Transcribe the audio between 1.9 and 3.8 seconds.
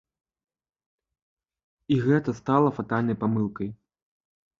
І гэта стала фатальнай памылкай.